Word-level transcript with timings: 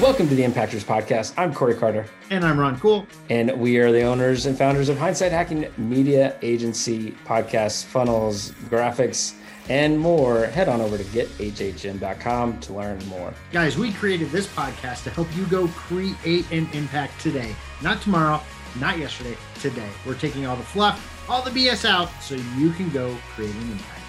Welcome 0.00 0.28
to 0.28 0.34
the 0.34 0.42
Impactors 0.42 0.82
Podcast. 0.82 1.34
I'm 1.36 1.54
Corey 1.54 1.76
Carter. 1.76 2.04
And 2.28 2.44
I'm 2.44 2.58
Ron 2.58 2.80
Cool. 2.80 3.06
And 3.30 3.52
we 3.52 3.78
are 3.78 3.92
the 3.92 4.02
owners 4.02 4.46
and 4.46 4.58
founders 4.58 4.88
of 4.88 4.98
Hindsight 4.98 5.30
Hacking 5.30 5.68
Media 5.78 6.36
Agency, 6.42 7.12
podcasts, 7.24 7.84
funnels, 7.84 8.50
graphics, 8.68 9.34
and 9.68 9.96
more. 9.98 10.46
Head 10.46 10.68
on 10.68 10.80
over 10.80 10.98
to 10.98 11.04
gethhm.com 11.04 12.58
to 12.60 12.72
learn 12.72 13.06
more. 13.06 13.32
Guys, 13.52 13.78
we 13.78 13.92
created 13.92 14.30
this 14.30 14.48
podcast 14.48 15.04
to 15.04 15.10
help 15.10 15.28
you 15.36 15.46
go 15.46 15.68
create 15.68 16.50
an 16.50 16.68
impact 16.72 17.20
today, 17.20 17.54
not 17.80 18.02
tomorrow, 18.02 18.42
not 18.80 18.98
yesterday, 18.98 19.36
today. 19.60 19.88
We're 20.04 20.18
taking 20.18 20.44
all 20.44 20.56
the 20.56 20.64
fluff, 20.64 21.24
all 21.30 21.40
the 21.40 21.50
BS 21.50 21.88
out 21.88 22.10
so 22.20 22.34
you 22.56 22.72
can 22.72 22.90
go 22.90 23.16
create 23.36 23.54
an 23.54 23.70
impact. 23.70 24.03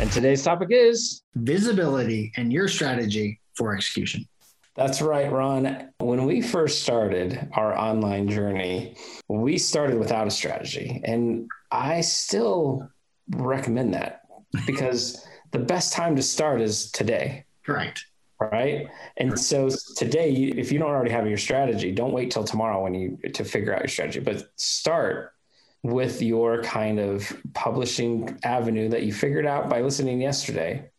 And 0.00 0.10
today's 0.10 0.42
topic 0.42 0.68
is 0.70 1.24
visibility 1.34 2.32
and 2.38 2.50
your 2.50 2.68
strategy 2.68 3.38
for 3.52 3.76
execution. 3.76 4.26
That's 4.74 5.02
right, 5.02 5.30
Ron. 5.30 5.90
When 5.98 6.24
we 6.24 6.40
first 6.40 6.82
started 6.82 7.50
our 7.52 7.76
online 7.76 8.26
journey, 8.26 8.96
we 9.28 9.58
started 9.58 9.98
without 9.98 10.26
a 10.26 10.30
strategy. 10.30 11.02
And 11.04 11.50
I 11.70 12.00
still 12.00 12.88
recommend 13.28 13.92
that 13.92 14.22
because 14.66 15.22
the 15.50 15.58
best 15.58 15.92
time 15.92 16.16
to 16.16 16.22
start 16.22 16.62
is 16.62 16.90
today. 16.92 17.44
Correct. 17.66 18.02
Right. 18.40 18.88
And 19.18 19.38
so 19.38 19.68
today, 19.98 20.32
if 20.32 20.72
you 20.72 20.78
don't 20.78 20.88
already 20.88 21.10
have 21.10 21.28
your 21.28 21.36
strategy, 21.36 21.92
don't 21.92 22.12
wait 22.12 22.30
till 22.30 22.44
tomorrow 22.44 22.82
when 22.82 22.94
you 22.94 23.18
to 23.34 23.44
figure 23.44 23.74
out 23.74 23.82
your 23.82 23.88
strategy, 23.88 24.20
but 24.20 24.48
start 24.56 25.34
with 25.82 26.20
your 26.20 26.62
kind 26.62 26.98
of 27.00 27.32
publishing 27.54 28.38
avenue 28.44 28.88
that 28.88 29.02
you 29.02 29.12
figured 29.12 29.46
out 29.46 29.70
by 29.70 29.80
listening 29.80 30.20
yesterday. 30.20 30.90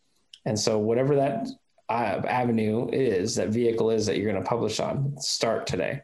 And 0.45 0.59
so, 0.59 0.79
whatever 0.79 1.15
that 1.17 1.47
uh, 1.89 2.21
avenue 2.27 2.89
is, 2.91 3.35
that 3.35 3.49
vehicle 3.49 3.91
is 3.91 4.05
that 4.05 4.17
you're 4.17 4.31
going 4.31 4.41
to 4.41 4.49
publish 4.49 4.79
on, 4.79 5.15
start 5.19 5.67
today. 5.67 6.01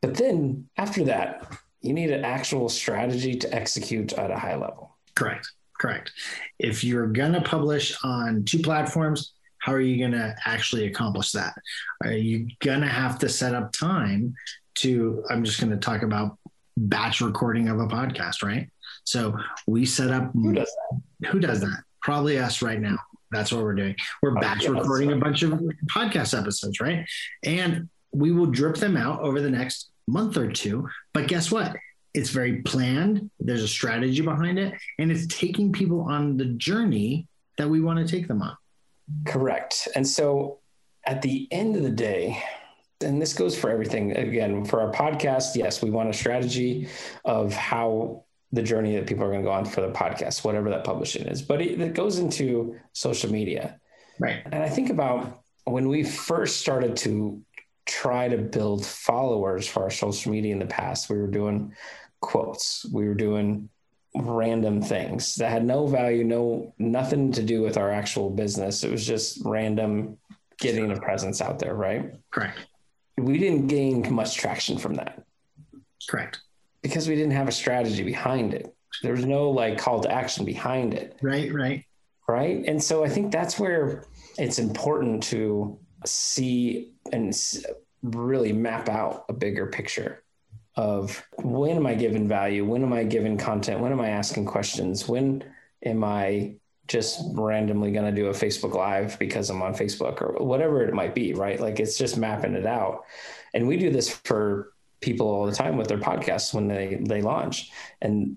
But 0.00 0.14
then 0.14 0.68
after 0.76 1.04
that, 1.04 1.46
you 1.82 1.92
need 1.92 2.10
an 2.10 2.24
actual 2.24 2.68
strategy 2.68 3.36
to 3.36 3.54
execute 3.54 4.12
at 4.14 4.30
a 4.30 4.38
high 4.38 4.56
level. 4.56 4.96
Correct. 5.14 5.50
Correct. 5.78 6.12
If 6.58 6.84
you're 6.84 7.06
going 7.06 7.32
to 7.32 7.40
publish 7.40 7.96
on 8.02 8.44
two 8.44 8.58
platforms, 8.58 9.32
how 9.58 9.72
are 9.72 9.80
you 9.80 9.98
going 9.98 10.12
to 10.12 10.34
actually 10.46 10.86
accomplish 10.86 11.32
that? 11.32 11.54
Are 12.02 12.12
you 12.12 12.48
going 12.60 12.80
to 12.80 12.88
have 12.88 13.18
to 13.20 13.28
set 13.28 13.54
up 13.54 13.72
time 13.72 14.34
to, 14.76 15.22
I'm 15.30 15.44
just 15.44 15.60
going 15.60 15.70
to 15.70 15.78
talk 15.78 16.02
about 16.02 16.38
batch 16.88 17.20
recording 17.20 17.68
of 17.68 17.78
a 17.80 17.86
podcast, 17.86 18.42
right? 18.42 18.68
So 19.04 19.36
we 19.66 19.86
set 19.86 20.10
up. 20.10 20.32
Who 20.32 20.52
does 20.52 20.74
that? 21.20 21.28
Who 21.30 21.40
does 21.40 21.60
that? 21.60 21.82
Probably 22.02 22.38
us 22.38 22.62
right 22.62 22.80
now. 22.80 22.96
That's 23.30 23.52
what 23.52 23.62
we're 23.62 23.74
doing. 23.74 23.94
We're 24.22 24.36
oh, 24.36 24.40
batch 24.40 24.62
yes. 24.62 24.70
recording 24.70 25.12
a 25.12 25.16
bunch 25.16 25.42
of 25.42 25.60
podcast 25.92 26.38
episodes, 26.38 26.80
right? 26.80 27.06
And 27.44 27.88
we 28.12 28.32
will 28.32 28.46
drip 28.46 28.76
them 28.76 28.96
out 28.96 29.20
over 29.20 29.40
the 29.40 29.50
next 29.50 29.90
month 30.08 30.36
or 30.36 30.50
two. 30.50 30.88
But 31.12 31.28
guess 31.28 31.50
what? 31.50 31.76
It's 32.12 32.30
very 32.30 32.62
planned. 32.62 33.30
There's 33.38 33.62
a 33.62 33.68
strategy 33.68 34.20
behind 34.22 34.58
it, 34.58 34.74
and 34.98 35.12
it's 35.12 35.26
taking 35.28 35.70
people 35.72 36.00
on 36.00 36.36
the 36.36 36.46
journey 36.46 37.28
that 37.56 37.68
we 37.68 37.80
want 37.80 38.04
to 38.04 38.10
take 38.10 38.26
them 38.26 38.42
on. 38.42 38.56
Correct. 39.26 39.86
And 39.94 40.06
so 40.06 40.58
at 41.06 41.22
the 41.22 41.46
end 41.52 41.76
of 41.76 41.82
the 41.82 41.90
day, 41.90 42.42
and 43.02 43.20
this 43.20 43.32
goes 43.32 43.58
for 43.58 43.70
everything. 43.70 44.16
Again 44.16 44.64
for 44.64 44.80
our 44.80 44.92
podcast 44.92 45.56
yes 45.56 45.82
we 45.82 45.90
want 45.90 46.08
a 46.08 46.12
strategy 46.12 46.88
of 47.24 47.52
how 47.52 48.24
the 48.52 48.62
journey 48.62 48.96
that 48.96 49.06
people 49.06 49.24
are 49.24 49.28
going 49.28 49.42
to 49.42 49.46
go 49.46 49.52
on 49.52 49.64
for 49.64 49.80
the 49.80 49.92
podcast 49.92 50.44
whatever 50.44 50.70
that 50.70 50.84
publishing 50.84 51.26
is 51.26 51.40
but 51.40 51.60
it, 51.60 51.80
it 51.80 51.94
goes 51.94 52.18
into 52.18 52.76
social 52.92 53.30
media. 53.30 53.78
Right. 54.18 54.42
And 54.46 54.62
i 54.62 54.68
think 54.68 54.90
about 54.90 55.42
when 55.64 55.88
we 55.88 56.02
first 56.02 56.60
started 56.60 56.96
to 56.98 57.42
try 57.86 58.28
to 58.28 58.38
build 58.38 58.84
followers 58.84 59.66
for 59.66 59.82
our 59.84 59.90
social 59.90 60.30
media 60.30 60.52
in 60.52 60.58
the 60.58 60.66
past 60.66 61.10
we 61.10 61.16
were 61.16 61.26
doing 61.26 61.72
quotes 62.20 62.86
we 62.92 63.06
were 63.06 63.14
doing 63.14 63.68
random 64.16 64.82
things 64.82 65.36
that 65.36 65.50
had 65.50 65.64
no 65.64 65.86
value 65.86 66.24
no 66.24 66.74
nothing 66.78 67.32
to 67.32 67.42
do 67.42 67.62
with 67.62 67.76
our 67.76 67.90
actual 67.90 68.28
business. 68.28 68.82
It 68.82 68.90
was 68.90 69.06
just 69.06 69.40
random 69.44 70.18
getting 70.58 70.90
a 70.90 71.00
presence 71.00 71.40
out 71.40 71.58
there 71.58 71.74
right? 71.74 72.12
Correct 72.30 72.58
we 73.24 73.38
didn't 73.38 73.66
gain 73.68 74.12
much 74.12 74.36
traction 74.36 74.78
from 74.78 74.94
that. 74.94 75.24
Correct. 76.08 76.40
Because 76.82 77.08
we 77.08 77.14
didn't 77.14 77.32
have 77.32 77.48
a 77.48 77.52
strategy 77.52 78.02
behind 78.02 78.54
it. 78.54 78.74
There 79.02 79.12
was 79.12 79.24
no 79.24 79.50
like 79.50 79.78
call 79.78 80.00
to 80.00 80.10
action 80.10 80.44
behind 80.44 80.94
it. 80.94 81.18
Right, 81.22 81.52
right. 81.52 81.84
Right. 82.28 82.64
And 82.66 82.82
so 82.82 83.04
I 83.04 83.08
think 83.08 83.32
that's 83.32 83.58
where 83.58 84.04
it's 84.38 84.58
important 84.58 85.22
to 85.24 85.78
see 86.06 86.92
and 87.12 87.36
really 88.02 88.52
map 88.52 88.88
out 88.88 89.24
a 89.28 89.32
bigger 89.32 89.66
picture 89.66 90.22
of 90.76 91.22
when 91.42 91.76
am 91.76 91.86
I 91.86 91.94
giving 91.94 92.28
value? 92.28 92.64
When 92.64 92.82
am 92.82 92.92
I 92.92 93.04
giving 93.04 93.36
content? 93.36 93.80
When 93.80 93.92
am 93.92 94.00
I 94.00 94.10
asking 94.10 94.46
questions? 94.46 95.08
When 95.08 95.44
am 95.84 96.04
I 96.04 96.54
just 96.90 97.22
randomly 97.34 97.92
going 97.92 98.04
to 98.04 98.20
do 98.20 98.26
a 98.26 98.32
Facebook 98.32 98.74
Live 98.74 99.16
because 99.20 99.48
I'm 99.48 99.62
on 99.62 99.74
Facebook 99.74 100.20
or 100.20 100.44
whatever 100.44 100.82
it 100.82 100.92
might 100.92 101.14
be, 101.14 101.32
right? 101.32 101.60
Like 101.60 101.78
it's 101.78 101.96
just 101.96 102.18
mapping 102.18 102.54
it 102.54 102.66
out. 102.66 103.04
And 103.54 103.68
we 103.68 103.76
do 103.76 103.90
this 103.90 104.10
for 104.10 104.72
people 105.00 105.28
all 105.28 105.46
the 105.46 105.54
time 105.54 105.76
with 105.76 105.86
their 105.86 105.98
podcasts 105.98 106.52
when 106.52 106.66
they 106.66 107.00
they 107.00 107.22
launch. 107.22 107.70
And 108.02 108.36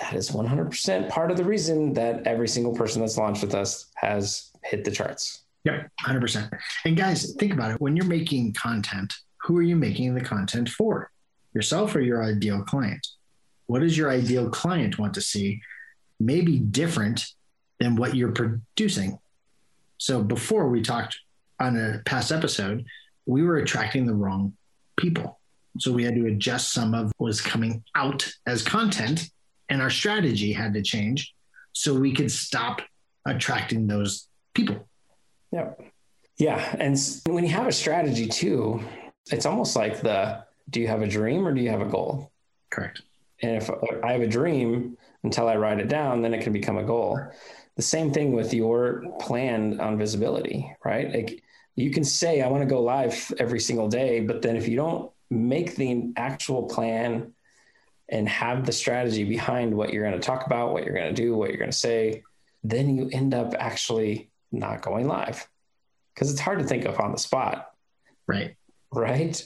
that 0.00 0.14
is 0.14 0.32
100% 0.32 1.08
part 1.08 1.30
of 1.30 1.36
the 1.36 1.44
reason 1.44 1.94
that 1.94 2.26
every 2.26 2.48
single 2.48 2.74
person 2.74 3.00
that's 3.00 3.16
launched 3.16 3.42
with 3.42 3.54
us 3.54 3.86
has 3.94 4.50
hit 4.64 4.84
the 4.84 4.90
charts. 4.90 5.44
Yep, 5.64 5.88
100%. 6.04 6.50
And 6.84 6.96
guys, 6.96 7.32
think 7.34 7.52
about 7.52 7.70
it. 7.70 7.80
When 7.80 7.96
you're 7.96 8.06
making 8.06 8.54
content, 8.54 9.14
who 9.42 9.56
are 9.56 9.62
you 9.62 9.76
making 9.76 10.14
the 10.14 10.20
content 10.20 10.68
for? 10.68 11.10
Yourself 11.54 11.94
or 11.94 12.00
your 12.00 12.24
ideal 12.24 12.62
client? 12.62 13.06
What 13.66 13.80
does 13.80 13.96
your 13.96 14.10
ideal 14.10 14.50
client 14.50 14.98
want 14.98 15.14
to 15.14 15.20
see? 15.20 15.60
Maybe 16.20 16.58
different 16.58 17.24
than 17.80 17.96
what 17.96 18.14
you're 18.14 18.32
producing. 18.32 19.18
So 19.98 20.22
before 20.22 20.68
we 20.68 20.82
talked 20.82 21.18
on 21.60 21.76
a 21.76 22.02
past 22.04 22.32
episode, 22.32 22.84
we 23.26 23.42
were 23.42 23.58
attracting 23.58 24.06
the 24.06 24.14
wrong 24.14 24.54
people. 24.96 25.38
So 25.78 25.92
we 25.92 26.04
had 26.04 26.14
to 26.14 26.26
adjust 26.26 26.72
some 26.72 26.94
of 26.94 27.12
what 27.18 27.26
was 27.26 27.40
coming 27.40 27.84
out 27.94 28.28
as 28.46 28.62
content, 28.62 29.30
and 29.68 29.82
our 29.82 29.90
strategy 29.90 30.52
had 30.52 30.74
to 30.74 30.82
change 30.82 31.34
so 31.72 31.94
we 31.94 32.12
could 32.12 32.30
stop 32.30 32.80
attracting 33.26 33.86
those 33.86 34.28
people. 34.54 34.88
Yeah. 35.52 35.70
Yeah. 36.38 36.76
And 36.78 36.98
when 37.26 37.44
you 37.44 37.50
have 37.50 37.66
a 37.66 37.72
strategy 37.72 38.26
too, 38.26 38.82
it's 39.30 39.46
almost 39.46 39.76
like 39.76 40.00
the 40.00 40.44
do 40.70 40.80
you 40.80 40.88
have 40.88 41.02
a 41.02 41.06
dream 41.06 41.46
or 41.46 41.52
do 41.52 41.60
you 41.60 41.70
have 41.70 41.80
a 41.80 41.86
goal? 41.86 42.32
Correct. 42.70 43.02
And 43.42 43.56
if 43.56 43.70
uh, 43.70 43.76
I 44.02 44.12
have 44.12 44.20
a 44.20 44.26
dream 44.26 44.96
until 45.22 45.48
I 45.48 45.56
write 45.56 45.80
it 45.80 45.88
down, 45.88 46.22
then 46.22 46.34
it 46.34 46.42
can 46.42 46.52
become 46.52 46.78
a 46.78 46.84
goal 46.84 47.20
the 47.78 47.82
same 47.82 48.12
thing 48.12 48.32
with 48.32 48.52
your 48.52 49.04
plan 49.20 49.78
on 49.78 49.96
visibility, 49.96 50.74
right? 50.84 51.14
Like 51.14 51.44
you 51.76 51.92
can 51.92 52.02
say, 52.02 52.42
I 52.42 52.48
want 52.48 52.62
to 52.62 52.68
go 52.68 52.82
live 52.82 53.32
every 53.38 53.60
single 53.60 53.86
day, 53.86 54.18
but 54.18 54.42
then 54.42 54.56
if 54.56 54.66
you 54.66 54.74
don't 54.74 55.12
make 55.30 55.76
the 55.76 56.12
actual 56.16 56.64
plan 56.64 57.34
and 58.08 58.28
have 58.28 58.66
the 58.66 58.72
strategy 58.72 59.22
behind 59.22 59.72
what 59.72 59.92
you're 59.92 60.02
going 60.02 60.20
to 60.20 60.26
talk 60.26 60.44
about, 60.44 60.72
what 60.72 60.84
you're 60.84 60.94
going 60.94 61.14
to 61.14 61.22
do, 61.22 61.36
what 61.36 61.50
you're 61.50 61.58
going 61.58 61.70
to 61.70 61.76
say, 61.76 62.24
then 62.64 62.96
you 62.96 63.08
end 63.12 63.32
up 63.32 63.54
actually 63.56 64.28
not 64.50 64.82
going 64.82 65.06
live 65.06 65.46
because 66.12 66.32
it's 66.32 66.40
hard 66.40 66.58
to 66.58 66.64
think 66.64 66.84
of 66.84 66.98
on 66.98 67.12
the 67.12 67.18
spot. 67.18 67.70
Right. 68.26 68.56
Right. 68.92 69.40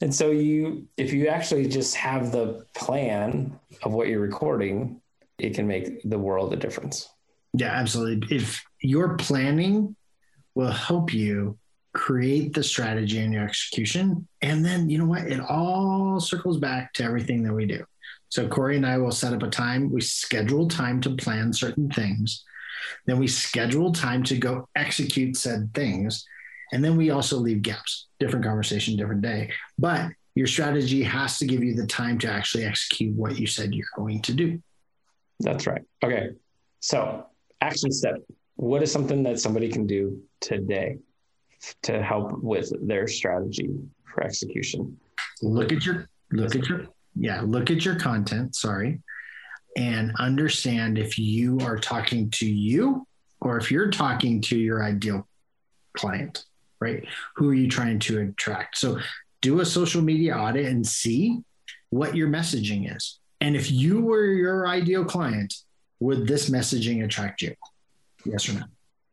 And 0.00 0.14
so 0.14 0.30
you, 0.30 0.86
if 0.96 1.12
you 1.12 1.26
actually 1.26 1.66
just 1.66 1.96
have 1.96 2.30
the 2.30 2.66
plan 2.72 3.58
of 3.82 3.94
what 3.94 4.06
you're 4.06 4.20
recording, 4.20 5.00
it 5.40 5.54
can 5.54 5.66
make 5.66 6.08
the 6.08 6.20
world 6.20 6.52
a 6.52 6.56
difference. 6.56 7.08
Yeah, 7.54 7.70
absolutely. 7.70 8.36
If 8.36 8.62
your 8.80 9.16
planning 9.16 9.96
will 10.54 10.72
help 10.72 11.14
you 11.14 11.56
create 11.92 12.52
the 12.52 12.62
strategy 12.62 13.20
and 13.20 13.32
your 13.32 13.44
execution, 13.44 14.26
and 14.42 14.64
then 14.64 14.90
you 14.90 14.98
know 14.98 15.06
what? 15.06 15.22
It 15.22 15.40
all 15.40 16.18
circles 16.20 16.58
back 16.58 16.92
to 16.94 17.04
everything 17.04 17.44
that 17.44 17.54
we 17.54 17.66
do. 17.66 17.84
So 18.28 18.48
Corey 18.48 18.76
and 18.76 18.84
I 18.84 18.98
will 18.98 19.12
set 19.12 19.32
up 19.32 19.44
a 19.44 19.48
time. 19.48 19.92
We 19.92 20.00
schedule 20.00 20.66
time 20.66 21.00
to 21.02 21.10
plan 21.10 21.52
certain 21.52 21.88
things. 21.88 22.42
Then 23.06 23.18
we 23.18 23.28
schedule 23.28 23.92
time 23.92 24.24
to 24.24 24.36
go 24.36 24.68
execute 24.74 25.36
said 25.36 25.72
things. 25.72 26.26
And 26.72 26.84
then 26.84 26.96
we 26.96 27.10
also 27.10 27.36
leave 27.36 27.62
gaps, 27.62 28.08
different 28.18 28.44
conversation, 28.44 28.96
different 28.96 29.22
day. 29.22 29.52
But 29.78 30.10
your 30.34 30.48
strategy 30.48 31.04
has 31.04 31.38
to 31.38 31.46
give 31.46 31.62
you 31.62 31.74
the 31.74 31.86
time 31.86 32.18
to 32.18 32.28
actually 32.28 32.64
execute 32.64 33.14
what 33.14 33.38
you 33.38 33.46
said 33.46 33.72
you're 33.72 33.86
going 33.94 34.20
to 34.22 34.32
do. 34.32 34.60
That's 35.38 35.68
right. 35.68 35.82
Okay. 36.02 36.30
So 36.80 37.26
action 37.66 37.90
step 37.90 38.16
what 38.56 38.82
is 38.82 38.92
something 38.92 39.22
that 39.22 39.40
somebody 39.40 39.68
can 39.68 39.86
do 39.86 40.20
today 40.40 40.98
to 41.82 42.02
help 42.02 42.28
with 42.42 42.68
their 42.86 43.06
strategy 43.06 43.70
for 44.04 44.22
execution 44.22 44.96
look 45.42 45.72
at 45.72 45.84
your 45.86 46.08
look 46.32 46.54
at 46.54 46.68
your 46.68 46.80
yeah 47.14 47.40
look 47.44 47.70
at 47.70 47.84
your 47.84 47.98
content 47.98 48.54
sorry 48.54 49.00
and 49.76 50.12
understand 50.18 50.98
if 50.98 51.18
you 51.18 51.58
are 51.62 51.78
talking 51.78 52.30
to 52.30 52.46
you 52.46 53.06
or 53.40 53.56
if 53.58 53.70
you're 53.70 53.90
talking 53.90 54.40
to 54.40 54.56
your 54.56 54.82
ideal 54.82 55.26
client, 55.94 56.44
right? 56.80 57.04
Who 57.36 57.50
are 57.50 57.54
you 57.54 57.68
trying 57.68 57.98
to 58.00 58.20
attract? 58.20 58.78
So 58.78 58.98
do 59.40 59.60
a 59.60 59.66
social 59.66 60.02
media 60.02 60.36
audit 60.36 60.66
and 60.66 60.86
see 60.86 61.40
what 61.90 62.16
your 62.16 62.28
messaging 62.28 62.94
is. 62.94 63.18
And 63.40 63.56
if 63.56 63.70
you 63.70 64.00
were 64.00 64.24
your 64.24 64.66
ideal 64.66 65.04
client, 65.04 65.54
would 66.04 66.26
this 66.26 66.50
messaging 66.50 67.02
attract 67.02 67.40
you? 67.40 67.54
Yes 68.24 68.48
or 68.48 68.54
no? 68.54 68.64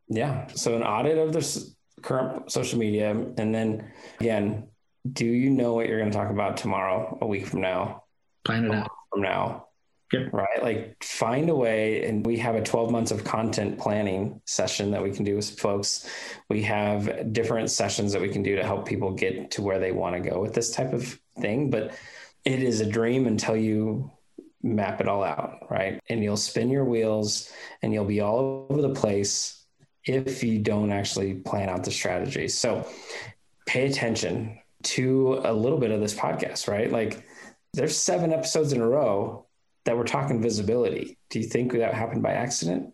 Yeah. 0.08 0.46
So 0.48 0.76
an 0.76 0.82
audit 0.82 1.16
of 1.16 1.32
this 1.32 1.74
current 2.02 2.52
social 2.52 2.78
media. 2.78 3.10
And 3.10 3.54
then 3.54 3.90
again, 4.20 4.68
do 5.10 5.24
you 5.24 5.50
know 5.50 5.72
what 5.72 5.88
you're 5.88 5.98
going 5.98 6.10
to 6.10 6.16
talk 6.16 6.30
about 6.30 6.58
tomorrow, 6.58 7.18
a 7.22 7.26
week 7.26 7.46
from 7.46 7.62
now? 7.62 8.04
Plan 8.44 8.66
it 8.66 8.74
out. 8.74 8.90
From 9.10 9.22
now. 9.22 9.68
Yep. 10.12 10.32
Right. 10.34 10.62
Like 10.62 11.02
find 11.02 11.48
a 11.48 11.54
way. 11.54 12.06
And 12.06 12.26
we 12.26 12.36
have 12.38 12.56
a 12.56 12.62
12 12.62 12.90
months 12.90 13.10
of 13.10 13.24
content 13.24 13.78
planning 13.78 14.42
session 14.44 14.90
that 14.90 15.02
we 15.02 15.12
can 15.12 15.24
do 15.24 15.36
with 15.36 15.58
folks. 15.58 16.10
We 16.50 16.62
have 16.64 17.32
different 17.32 17.70
sessions 17.70 18.12
that 18.12 18.20
we 18.20 18.28
can 18.28 18.42
do 18.42 18.56
to 18.56 18.64
help 18.64 18.86
people 18.86 19.12
get 19.12 19.52
to 19.52 19.62
where 19.62 19.78
they 19.78 19.92
want 19.92 20.22
to 20.22 20.30
go 20.30 20.40
with 20.40 20.52
this 20.52 20.72
type 20.74 20.92
of 20.92 21.18
thing. 21.40 21.70
But 21.70 21.94
it 22.44 22.62
is 22.62 22.82
a 22.82 22.86
dream 22.86 23.26
until 23.26 23.56
you 23.56 24.10
map 24.62 25.00
it 25.00 25.08
all 25.08 25.22
out. 25.22 25.66
Right. 25.70 26.00
And 26.08 26.22
you'll 26.22 26.36
spin 26.36 26.70
your 26.70 26.84
wheels 26.84 27.50
and 27.82 27.92
you'll 27.92 28.04
be 28.04 28.20
all 28.20 28.66
over 28.70 28.82
the 28.82 28.94
place 28.94 29.64
if 30.04 30.42
you 30.42 30.58
don't 30.58 30.90
actually 30.90 31.34
plan 31.34 31.68
out 31.68 31.84
the 31.84 31.90
strategy. 31.90 32.48
So 32.48 32.86
pay 33.66 33.86
attention 33.86 34.58
to 34.82 35.40
a 35.44 35.52
little 35.52 35.78
bit 35.78 35.90
of 35.90 36.00
this 36.00 36.14
podcast, 36.14 36.68
right? 36.68 36.90
Like 36.90 37.24
there's 37.72 37.96
seven 37.96 38.32
episodes 38.32 38.72
in 38.72 38.80
a 38.80 38.88
row 38.88 39.46
that 39.84 39.96
we're 39.96 40.04
talking 40.04 40.42
visibility. 40.42 41.18
Do 41.30 41.40
you 41.40 41.46
think 41.46 41.72
that 41.72 41.94
happened 41.94 42.22
by 42.22 42.32
accident? 42.32 42.92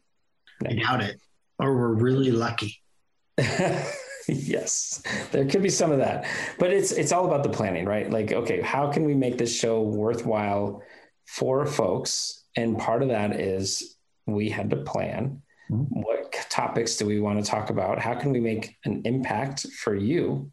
No. 0.62 0.70
I 0.70 0.74
doubt 0.74 1.02
it. 1.02 1.20
Or 1.58 1.74
we're 1.74 1.94
really 1.94 2.30
lucky. 2.30 2.80
yes, 4.28 5.02
there 5.32 5.46
could 5.46 5.62
be 5.62 5.70
some 5.70 5.92
of 5.92 5.98
that, 5.98 6.26
but 6.58 6.72
it's 6.72 6.92
it's 6.92 7.12
all 7.12 7.26
about 7.26 7.42
the 7.42 7.48
planning, 7.48 7.84
right? 7.84 8.10
Like, 8.10 8.32
okay, 8.32 8.60
how 8.60 8.90
can 8.92 9.04
we 9.04 9.14
make 9.14 9.38
this 9.38 9.54
show 9.54 9.82
worthwhile 9.82 10.82
for 11.28 11.66
folks? 11.66 12.44
And 12.56 12.78
part 12.78 13.02
of 13.02 13.10
that 13.10 13.38
is 13.38 13.96
we 14.26 14.48
had 14.48 14.70
to 14.70 14.76
plan. 14.76 15.42
Mm-hmm. 15.70 16.00
What 16.00 16.32
topics 16.48 16.96
do 16.96 17.06
we 17.06 17.20
want 17.20 17.44
to 17.44 17.48
talk 17.48 17.70
about? 17.70 18.00
How 18.00 18.14
can 18.14 18.32
we 18.32 18.40
make 18.40 18.76
an 18.84 19.02
impact 19.04 19.66
for 19.68 19.94
you? 19.94 20.50